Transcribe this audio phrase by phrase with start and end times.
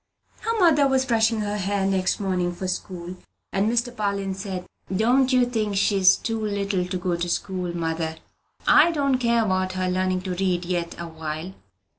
[0.39, 3.17] Her mother was brushing her hair next morning for school,
[3.53, 3.95] and Mr.
[3.95, 8.15] Parlin said, "Don't you think she's too little to go to school, mother?
[8.67, 11.53] I don't care about her learning to read yet awhile."